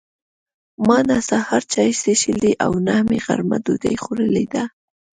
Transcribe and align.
ما 0.87 0.97
نه 1.09 1.17
سهار 1.29 1.61
چای 1.73 1.91
څښلي 2.01 2.51
او 2.65 2.73
نه 2.87 2.95
مې 3.07 3.19
غرمه 3.25 3.57
ډوډۍ 3.65 3.95
خوړلې 4.03 4.45
ده. 4.53 4.63